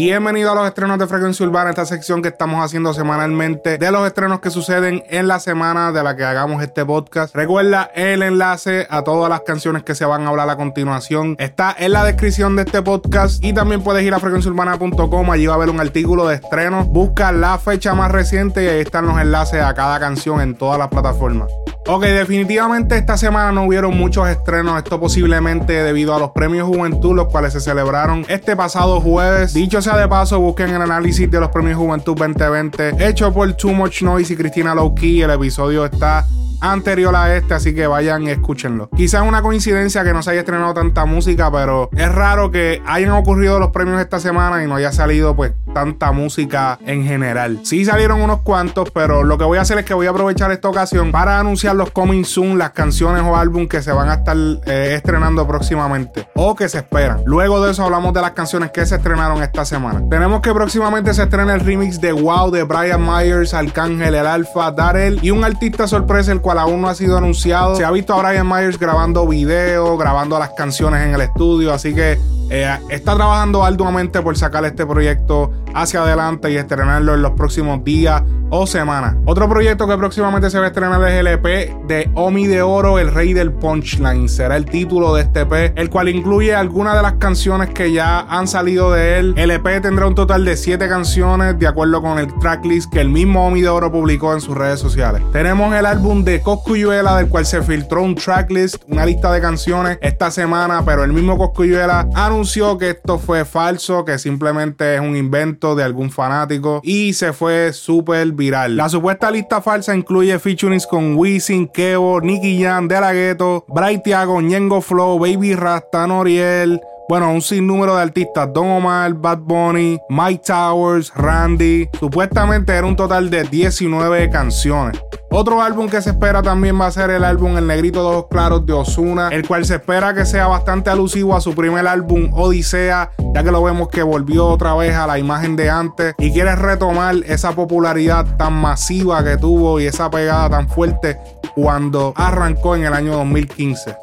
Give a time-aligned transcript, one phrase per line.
[0.00, 4.06] Bienvenido a los estrenos de Frecuencia Urbana, esta sección que estamos haciendo semanalmente de los
[4.06, 7.34] estrenos que suceden en la semana de la que hagamos este podcast.
[7.34, 11.34] Recuerda el enlace a todas las canciones que se van a hablar a continuación.
[11.40, 15.54] Está en la descripción de este podcast y también puedes ir a frecuenciaurbana.com, allí va
[15.54, 16.84] a haber un artículo de estreno.
[16.84, 20.78] Busca la fecha más reciente y ahí están los enlaces a cada canción en todas
[20.78, 21.50] las plataformas.
[21.90, 27.16] Ok, definitivamente esta semana no hubieron muchos estrenos, esto posiblemente debido a los premios Juventud,
[27.16, 29.54] los cuales se celebraron este pasado jueves.
[29.54, 33.72] Dicho sea de paso, busquen el análisis de los premios Juventud 2020 hecho por Too
[33.72, 35.22] Much Noise y Cristina Lowkey.
[35.22, 36.26] El episodio está
[36.60, 38.90] anterior a este, así que vayan y escúchenlo.
[38.90, 43.12] Quizás una coincidencia que no se haya estrenado tanta música, pero es raro que hayan
[43.12, 47.60] ocurrido los premios esta semana y no haya salido pues tanta música en general.
[47.62, 50.50] Sí salieron unos cuantos, pero lo que voy a hacer es que voy a aprovechar
[50.50, 54.14] esta ocasión para anunciar los coming soon, las canciones o álbum que se van a
[54.14, 54.36] estar
[54.66, 57.22] eh, estrenando próximamente o que se esperan.
[57.26, 60.02] Luego de eso hablamos de las canciones que se estrenaron esta semana.
[60.10, 64.70] Tenemos que próximamente se estrena el remix de Wow de Brian Myers, Arcángel, El Alfa,
[64.72, 67.74] Darrell y un artista sorpresa el cual aún no ha sido anunciado.
[67.74, 71.94] Se ha visto a Brian Myers grabando video, grabando las canciones en el estudio, así
[71.94, 72.18] que
[72.50, 77.84] eh, está trabajando arduamente por sacar este proyecto hacia adelante y estrenarlo en los próximos
[77.84, 79.14] días o semanas.
[79.26, 82.98] Otro proyecto que próximamente se va a estrenar es el EP de Omi de Oro,
[82.98, 84.26] el rey del punchline.
[84.28, 88.20] Será el título de este EP, el cual incluye algunas de las canciones que ya
[88.20, 89.34] han salido de él.
[89.36, 93.10] El EP tendrá un total de 7 canciones, de acuerdo con el tracklist que el
[93.10, 95.22] mismo Omi de Oro publicó en sus redes sociales.
[95.30, 99.98] Tenemos el álbum de Coscuyuela, del cual se filtró un tracklist, una lista de canciones
[100.00, 102.37] esta semana, pero el mismo Coscuyuela anunció
[102.78, 107.72] que esto fue falso, que simplemente es un invento de algún fanático y se fue
[107.72, 108.76] súper viral.
[108.76, 114.04] La supuesta lista falsa incluye featurings con Wisin, Kevo, Nicky Jam, De La Ghetto, Bright
[114.04, 119.98] Tiago, Ñengo Flow, Baby Rasta, Noriel, bueno, un sinnúmero de artistas, Don Omar, Bad Bunny,
[120.08, 121.88] Mike Towers, Randy.
[121.98, 125.00] Supuestamente era un total de 19 canciones.
[125.30, 128.26] Otro álbum que se espera también va a ser el álbum El Negrito de Ojos
[128.30, 132.30] Claros de Osuna, el cual se espera que sea bastante alusivo a su primer álbum
[132.32, 136.32] Odisea, ya que lo vemos que volvió otra vez a la imagen de antes y
[136.32, 141.18] quiere retomar esa popularidad tan masiva que tuvo y esa pegada tan fuerte
[141.54, 143.96] cuando arrancó en el año 2015.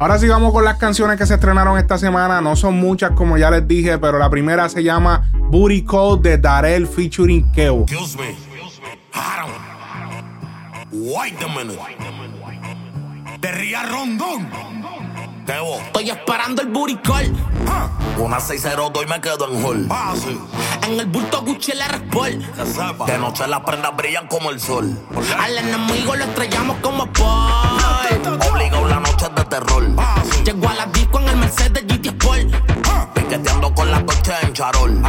[0.00, 2.40] Ahora sí vamos con las canciones que se estrenaron esta semana.
[2.40, 6.38] No son muchas como ya les dije, pero la primera se llama Booty Code de
[6.38, 7.82] Darel featuring Keo.
[7.82, 8.48] Excuse me.
[8.80, 9.67] Wait a
[11.08, 11.78] minute.
[13.40, 14.50] De Ría Rondón.
[15.46, 15.80] Keo.
[15.80, 17.34] Estoy esperando el booty call.
[18.18, 19.86] Una 602 y me quedo en hall.
[19.90, 20.38] Ah, sí.
[20.86, 23.06] En el bulto Gucci el R-Sport.
[23.06, 24.98] De noche las prendas brillan como el sol.
[25.38, 28.42] Al enemigo lo estrellamos como Paul.
[28.50, 29.84] Obligado la noche de terror.
[30.44, 33.14] Llegó a la disco en el Mercedes GT Sport.
[33.14, 35.02] Piqueteando con la coche en charol.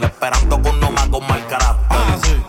[0.00, 1.98] Y esperando con no más con mal carácter.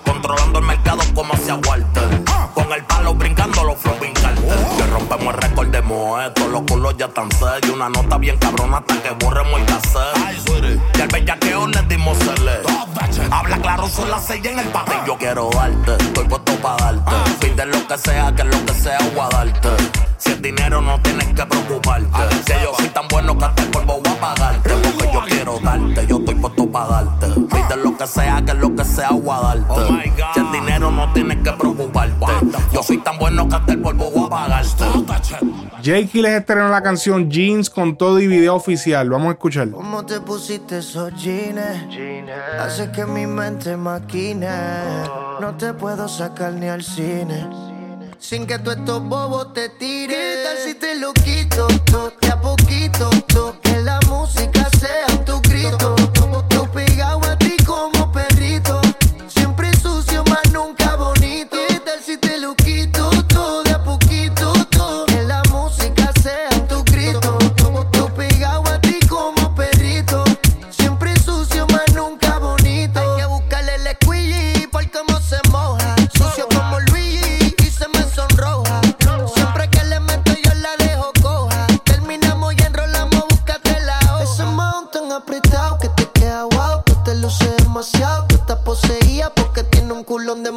[0.06, 2.24] Controlando el mercado como hacia Walter.
[2.54, 4.60] Con el palo brincando los flopping cartel.
[4.78, 7.76] Que rompemos el récord de Moeto, los culos ya están serios.
[7.76, 10.98] Una nota bien cabrona hasta que borremos el cassette.
[10.98, 12.62] Y al bellaqueo le dimos cele.
[13.32, 14.96] Habla claro, son las seis en el patio.
[15.06, 17.12] Yo quiero darte, estoy puesto para darte.
[17.40, 19.70] Pide lo que sea, que lo que sea, voy a darte.
[20.18, 22.36] Si es dinero, no tienes que preocuparte.
[22.46, 24.70] Si yo soy tan bueno que hasta el polvo voy a pagarte.
[24.70, 26.33] Porque yo quiero darte, yo estoy
[26.68, 27.28] para darte.
[27.28, 30.12] Pide lo que sea, que lo que sea, voy a darte.
[30.34, 32.16] Si es dinero, no tienes que preocuparte.
[32.72, 34.84] Yo soy tan bueno que hasta el polvo voy a pagarte.
[35.84, 39.10] Jakey les estrenó la canción Jeans con todo y video oficial.
[39.10, 39.78] Vamos a escucharlo.
[39.78, 41.60] ¿Cómo te pusiste esos jeans?
[42.60, 44.48] Hace que mi mente maquine.
[45.42, 47.48] No te puedo sacar ni al cine.
[48.20, 50.08] Sin que tú estos bobos te tiren.
[50.18, 51.68] ¿Qué tal si te lo quito?
[51.92, 53.10] to, De a poquito.
[53.28, 53.43] to,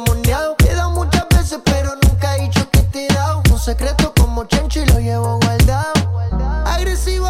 [0.07, 0.55] endemoniado.
[0.93, 3.43] Muchas veces, pero nunca he dicho que te he dado.
[3.51, 5.93] Un secreto como chancho y lo llevo guardado.
[6.65, 7.29] Agresivo,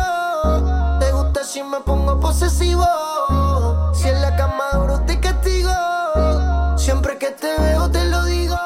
[0.99, 2.85] te gusta si me pongo posesivo.
[3.93, 5.71] Si en la cama duro te castigo.
[6.77, 8.57] Siempre que te veo te lo digo.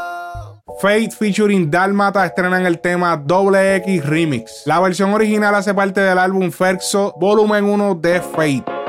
[0.80, 4.63] Fate featuring Dalmata estrenan el tema Doble X Remix.
[4.66, 8.81] La versión original hace parte del álbum Ferxo, volumen 1 de Fate.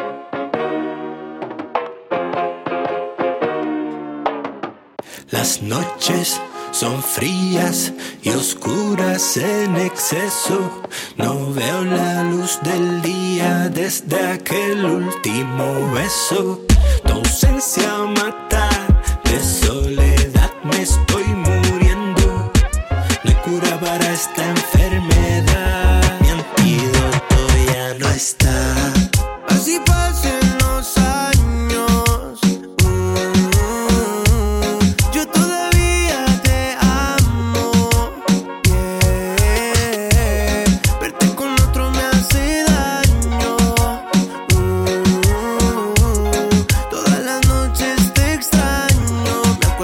[5.43, 6.41] Las noches
[6.71, 7.93] son frías
[8.23, 10.71] y oscuras en exceso.
[11.17, 16.61] No veo la luz del día desde aquel último beso.
[17.05, 18.42] Tu ausencia mata,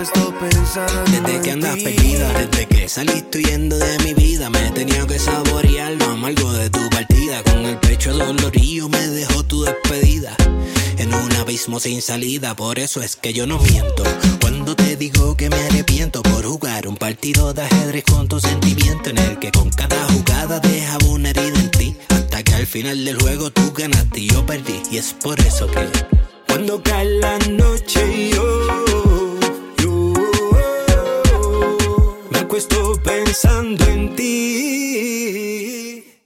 [0.07, 1.05] pensando.
[1.11, 5.19] Desde que andas perdida, desde que saliste huyendo de mi vida, me he tenido que
[5.19, 7.43] saborear lo amargo de tu partida.
[7.43, 10.37] Con el pecho dolorido me dejó tu despedida.
[10.99, 14.05] En un abismo sin salida, por eso es que yo no miento.
[14.41, 19.11] Cuando te digo que me arrepiento por jugar un partido de ajedrez con tu sentimiento,
[19.11, 21.97] en el que con cada jugada dejaba una herida en ti.
[22.09, 24.81] Hasta que al final del juego tú ganaste y yo perdí.
[24.93, 25.89] Y es por eso que
[26.47, 28.78] cuando cae la noche yo
[32.59, 34.25] me acuesto pensando en ti.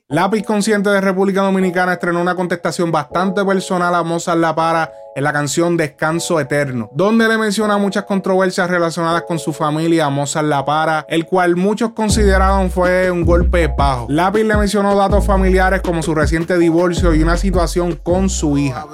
[0.09, 5.25] Lápiz Consciente de República Dominicana estrenó una contestación bastante personal a Mozart La Para en
[5.25, 10.47] la canción Descanso Eterno, donde le menciona muchas controversias relacionadas con su familia a Mozart
[10.47, 14.07] La Para, el cual muchos consideraron fue un golpe bajo.
[14.09, 18.87] Lápiz le mencionó datos familiares como su reciente divorcio y una situación con su hija.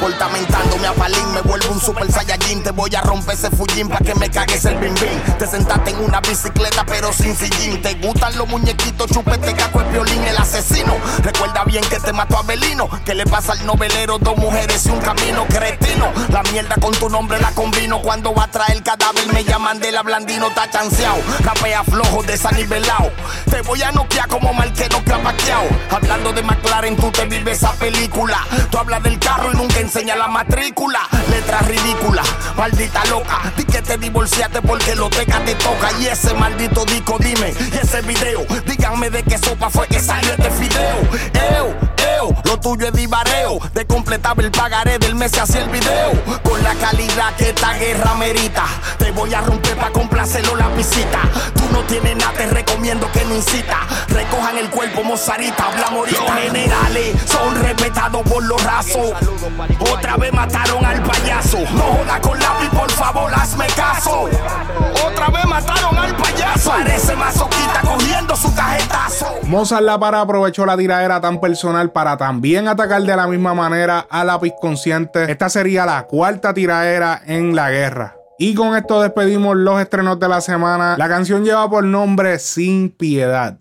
[0.00, 2.62] Portamentándome a palín, me vuelvo un super saiyajin.
[2.62, 5.36] Te voy a romper ese fullín pa' que me cagues el bim bim.
[5.38, 7.80] Te sentaste en una bicicleta pero sin sillín.
[7.82, 10.94] Te gustan los muñequitos, chupete, caco, el violín, el asesino.
[11.22, 14.90] Recuerda bien que te mató a Belino Que le pasa al novelero, dos mujeres y
[14.90, 16.12] un camino cretino.
[16.28, 18.00] La mierda con tu nombre la combino.
[18.02, 21.16] Cuando va a traer cadáver me llaman de la blandino, está chanceado.
[21.40, 23.10] Rapea flojo, desanivelado
[23.50, 28.38] Te voy a noquear como marquero clapaqueado Hablando de McLaren, tú te vives esa película.
[28.70, 31.00] Tú hablas del carro y nunca enseña la matrícula.
[31.30, 32.22] Letra ridícula,
[32.56, 33.52] maldita loca.
[33.56, 35.90] Di que te divorciaste porque lo teca te toca.
[36.00, 38.44] Y ese maldito disco, dime, y ese video.
[38.66, 40.98] Díganme de qué sopa fue que salió este fideo.
[41.34, 43.58] Eo, lo tuyo es divareo.
[43.74, 46.10] De completar el pagaré del mes hacia el video.
[46.42, 48.64] Con la calidad que esta guerra merita.
[48.98, 51.20] Te voy a romper pa' complacerlo la visita.
[51.54, 53.78] Tú no tienes nada, te recomiendo que no incita.
[54.16, 59.12] Recojan el cuerpo, mozarita, hablamos Los generales son respetados por los rasos.
[59.92, 61.58] Otra vez mataron al payaso.
[61.74, 64.30] No joda con lápiz, por favor, hazme caso.
[65.06, 66.70] Otra vez mataron al payaso.
[66.70, 69.26] Parece masoquita cogiendo su cajetazo.
[69.42, 74.06] Mozart La Para aprovechó la tiradera tan personal para también atacar de la misma manera
[74.08, 75.30] a Lápiz Consciente.
[75.30, 78.16] Esta sería la cuarta tiradera en la guerra.
[78.38, 80.96] Y con esto despedimos los estrenos de la semana.
[80.96, 83.58] La canción lleva por nombre Sin Piedad.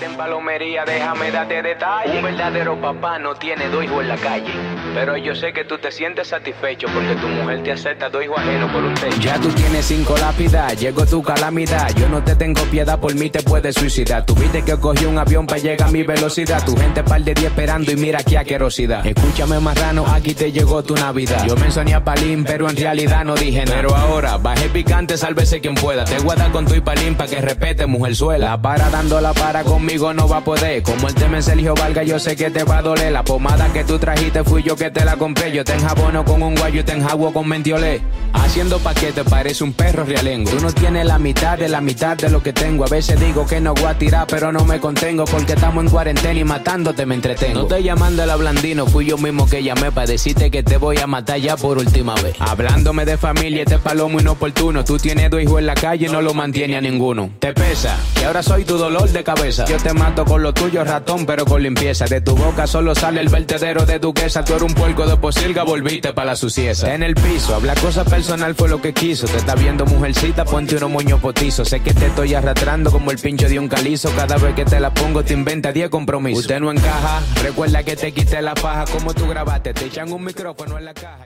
[0.00, 2.16] En palomería, déjame darte detalles.
[2.16, 4.52] Un verdadero papá no tiene dos hijos en la calle.
[4.98, 8.36] Pero yo sé que tú te sientes satisfecho porque tu mujer te acepta dos hijos
[8.36, 9.20] ajenos por un techo.
[9.20, 11.88] Ya tú tienes cinco lápidas, llegó tu calamidad.
[11.94, 14.26] Yo no te tengo piedad, por mí te puedes suicidar.
[14.26, 16.64] Tuviste que cogí un avión para llegar a mi velocidad.
[16.64, 19.06] Tu gente par de día esperando y mira aquí aquerosidad.
[19.06, 21.46] Escúchame, marrano, aquí te llegó tu Navidad.
[21.46, 23.76] Yo me soñé a Palín, pero en realidad no dije nada.
[23.76, 26.06] Pero ahora, bajé picante, sálvese quien pueda.
[26.06, 28.46] Te guarda con tu y Palín pa' que respete, mujer suela.
[28.48, 30.82] La para dando la para conmigo no va a poder.
[30.82, 33.12] Como el tema es Sergio Valga, yo sé que te va a doler.
[33.12, 35.52] La pomada que tú trajiste fui yo que te la compré.
[35.52, 38.00] Yo te enjabono con un guayo, te enjabuo con mentiolé.
[38.32, 40.50] Haciendo paquete parece un perro realengo.
[40.50, 42.84] Tú no tienes la mitad de la mitad de lo que tengo.
[42.84, 45.24] A veces digo que no voy a tirar, pero no me contengo.
[45.24, 47.62] Porque estamos en cuarentena y matándote me entretengo.
[47.62, 50.98] No te llamando el blandino, fui yo mismo que llamé para decirte que te voy
[50.98, 52.36] a matar ya por última vez.
[52.38, 54.84] Hablándome de familia, este palomo inoportuno.
[54.84, 57.30] Tú tienes dos hijos en la calle y no lo mantiene a ninguno.
[57.38, 59.64] Te pesa, que ahora soy tu dolor de cabeza.
[59.66, 62.04] Yo te mato con lo tuyo, ratón, pero con limpieza.
[62.06, 64.44] De tu boca solo sale el vertedero de duquesa.
[64.44, 66.94] Tú eres un puerco de posilga, volviste para la sucieza.
[66.94, 69.26] En el piso, habla cosa personal fue lo que quiso.
[69.26, 71.68] Te está viendo mujercita, ponte unos moños potizos.
[71.68, 74.10] Sé que te estoy arrastrando como el pincho de un calizo.
[74.14, 76.44] Cada vez que te la pongo te inventa 10 compromisos.
[76.44, 79.74] Usted no encaja, recuerda que te quité la paja como tú grabaste.
[79.74, 81.24] Te echan un micrófono en la caja.